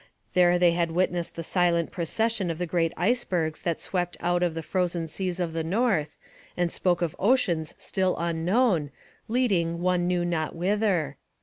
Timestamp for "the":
1.35-1.43, 2.57-2.65, 4.55-4.63, 5.53-5.63